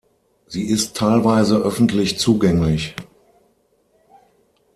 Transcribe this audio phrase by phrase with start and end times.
[0.47, 2.95] Sie ist teilweise öffentlich zugänglich.